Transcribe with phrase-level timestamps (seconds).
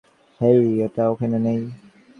[0.41, 1.59] হেই, ওটা ওখানে নেই।